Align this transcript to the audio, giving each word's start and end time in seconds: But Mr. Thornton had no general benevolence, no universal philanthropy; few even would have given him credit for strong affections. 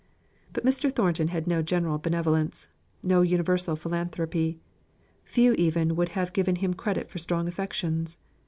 But 0.51 0.65
Mr. 0.65 0.91
Thornton 0.91 1.27
had 1.27 1.45
no 1.45 1.61
general 1.61 1.99
benevolence, 1.99 2.69
no 3.03 3.21
universal 3.21 3.75
philanthropy; 3.75 4.59
few 5.23 5.53
even 5.53 5.95
would 5.95 6.09
have 6.17 6.33
given 6.33 6.55
him 6.55 6.73
credit 6.73 7.07
for 7.07 7.19
strong 7.19 7.47
affections. 7.47 8.17